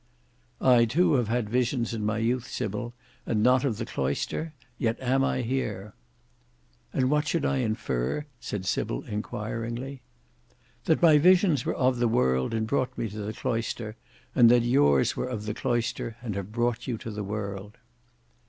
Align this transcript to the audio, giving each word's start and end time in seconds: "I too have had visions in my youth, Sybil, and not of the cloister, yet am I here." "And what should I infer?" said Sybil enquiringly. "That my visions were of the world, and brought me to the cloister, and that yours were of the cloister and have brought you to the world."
"I 0.59 0.85
too 0.85 1.13
have 1.13 1.27
had 1.27 1.47
visions 1.47 1.93
in 1.93 2.03
my 2.03 2.17
youth, 2.17 2.47
Sybil, 2.47 2.95
and 3.27 3.43
not 3.43 3.63
of 3.63 3.77
the 3.77 3.85
cloister, 3.85 4.55
yet 4.79 4.99
am 4.99 5.23
I 5.23 5.43
here." 5.43 5.93
"And 6.91 7.11
what 7.11 7.27
should 7.27 7.45
I 7.45 7.57
infer?" 7.57 8.25
said 8.39 8.65
Sybil 8.65 9.03
enquiringly. 9.03 10.01
"That 10.85 11.03
my 11.03 11.19
visions 11.19 11.65
were 11.67 11.75
of 11.75 11.99
the 11.99 12.07
world, 12.07 12.51
and 12.51 12.65
brought 12.65 12.97
me 12.97 13.09
to 13.09 13.19
the 13.21 13.31
cloister, 13.31 13.95
and 14.33 14.49
that 14.49 14.63
yours 14.63 15.15
were 15.15 15.27
of 15.27 15.45
the 15.45 15.53
cloister 15.53 16.17
and 16.23 16.33
have 16.35 16.51
brought 16.51 16.87
you 16.87 16.97
to 16.97 17.11
the 17.11 17.23
world." 17.23 17.77